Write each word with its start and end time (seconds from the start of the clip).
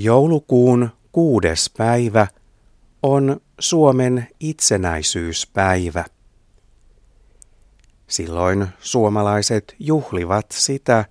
Joulukuun 0.00 0.90
kuudes 1.12 1.70
päivä 1.76 2.26
on 3.02 3.40
Suomen 3.58 4.28
itsenäisyyspäivä. 4.40 6.04
Silloin 8.06 8.68
suomalaiset 8.80 9.76
juhlivat 9.78 10.46
sitä, 10.52 11.04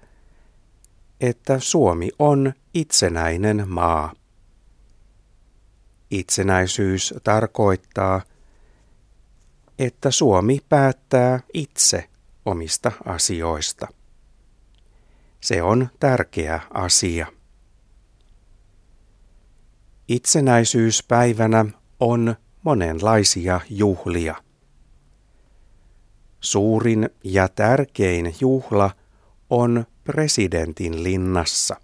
että 1.22 1.60
Suomi 1.60 2.10
on 2.20 2.54
itsenäinen 2.74 3.70
maa. 3.70 4.14
Itsenäisyys 6.12 7.14
tarkoittaa, 7.24 8.22
että 9.80 10.12
Suomi 10.12 10.60
päättää 10.70 11.40
itse 11.54 12.10
omista 12.46 12.92
asioista. 13.06 13.88
Se 15.42 15.62
on 15.62 15.90
tärkeä 16.00 16.60
asia. 16.74 17.37
Itsenäisyyspäivänä 20.08 21.66
on 22.00 22.36
monenlaisia 22.64 23.62
juhlia. 23.70 24.36
Suurin 26.40 27.10
ja 27.24 27.48
tärkein 27.48 28.36
juhla 28.42 28.92
on 29.50 29.86
presidentin 30.04 31.04
linnassa. 31.04 31.76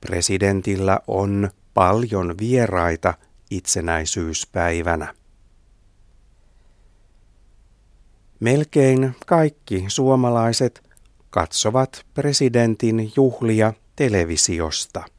Presidentillä 0.00 1.00
on 1.06 1.50
paljon 1.74 2.34
vieraita 2.38 3.14
itsenäisyyspäivänä. 3.50 5.14
Melkein 8.40 9.16
kaikki 9.26 9.84
suomalaiset 9.88 10.90
katsovat 11.30 12.06
presidentin 12.14 13.12
juhlia 13.16 13.72
televisiosta. 13.96 15.15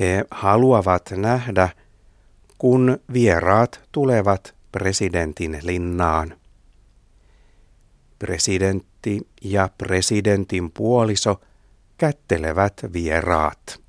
He 0.00 0.24
haluavat 0.30 1.10
nähdä, 1.16 1.68
kun 2.58 2.98
vieraat 3.12 3.80
tulevat 3.92 4.54
presidentin 4.72 5.58
linnaan. 5.62 6.36
Presidentti 8.18 9.28
ja 9.42 9.68
presidentin 9.78 10.70
puoliso 10.70 11.40
kättelevät 11.98 12.80
vieraat. 12.92 13.80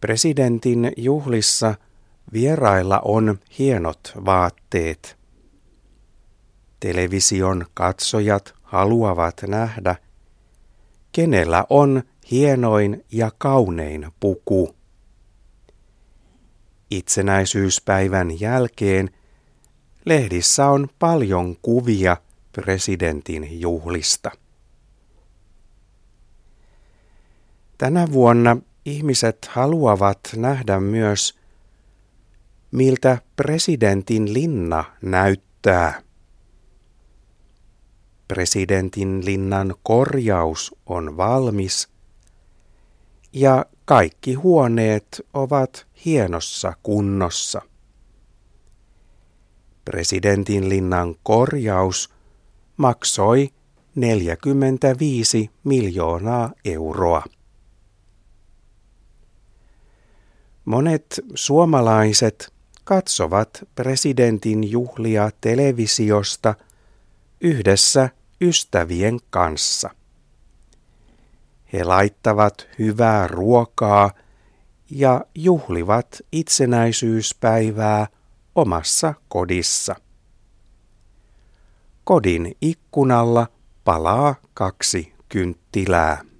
Presidentin 0.00 0.92
juhlissa 0.96 1.74
vierailla 2.32 3.00
on 3.04 3.38
hienot 3.58 4.12
vaatteet. 4.24 5.18
Television 6.80 7.66
katsojat 7.74 8.54
haluavat 8.62 9.42
nähdä, 9.46 9.96
kenellä 11.12 11.66
on 11.70 12.02
hienoin 12.30 13.04
ja 13.12 13.30
kaunein 13.38 14.06
puku. 14.20 14.74
Itsenäisyyspäivän 16.90 18.40
jälkeen 18.40 19.10
lehdissä 20.04 20.66
on 20.66 20.88
paljon 20.98 21.56
kuvia 21.62 22.16
presidentin 22.52 23.60
juhlista. 23.60 24.30
Tänä 27.78 28.12
vuonna 28.12 28.56
ihmiset 28.84 29.48
haluavat 29.50 30.18
nähdä 30.36 30.80
myös, 30.80 31.38
miltä 32.70 33.18
presidentin 33.36 34.34
linna 34.34 34.84
näyttää. 35.02 36.02
Presidentin 38.28 39.24
linnan 39.24 39.74
korjaus 39.82 40.74
on 40.86 41.16
valmis 41.16 41.93
ja 43.34 43.66
kaikki 43.84 44.34
huoneet 44.34 45.26
ovat 45.34 45.86
hienossa 46.04 46.72
kunnossa. 46.82 47.62
Presidentin 49.84 50.68
linnan 50.68 51.14
korjaus 51.22 52.10
maksoi 52.76 53.48
45 53.94 55.50
miljoonaa 55.64 56.52
euroa. 56.64 57.24
Monet 60.64 61.20
suomalaiset 61.34 62.52
katsovat 62.84 63.64
presidentin 63.74 64.70
juhlia 64.70 65.30
televisiosta 65.40 66.54
yhdessä 67.40 68.08
ystävien 68.40 69.18
kanssa. 69.30 69.90
He 71.74 71.84
laittavat 71.84 72.68
hyvää 72.78 73.26
ruokaa 73.26 74.10
ja 74.90 75.24
juhlivat 75.34 76.22
itsenäisyyspäivää 76.32 78.06
omassa 78.54 79.14
kodissa. 79.28 79.96
Kodin 82.04 82.56
ikkunalla 82.60 83.46
palaa 83.84 84.34
kaksi 84.54 85.12
kynttilää. 85.28 86.33